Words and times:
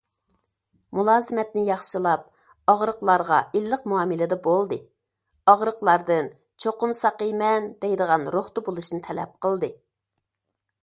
مۇلازىمەتنى 0.99 1.63
ياخشىلاپ، 1.65 2.21
ئاغرىقلارغا 2.71 3.37
ئىللىق 3.59 3.83
مۇئامىلىدە 3.91 4.39
بولدى، 4.47 4.79
ئاغرىقلاردىن 5.53 6.31
چوقۇم 6.65 6.95
ساقىيىمەن 7.01 7.69
دەيدىغان 7.85 8.25
روھتا 8.37 8.65
بولۇشنى 8.71 9.03
تەلەپ 9.09 9.37
قىلدى. 9.47 9.71